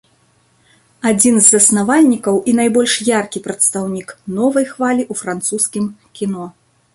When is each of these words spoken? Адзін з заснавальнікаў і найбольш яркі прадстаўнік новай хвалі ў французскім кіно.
Адзін 1.09 1.35
з 1.39 1.51
заснавальнікаў 1.55 2.39
і 2.53 2.55
найбольш 2.61 2.95
яркі 3.19 3.43
прадстаўнік 3.49 4.09
новай 4.39 4.65
хвалі 4.71 5.03
ў 5.11 5.21
французскім 5.21 5.85
кіно. 6.19 6.45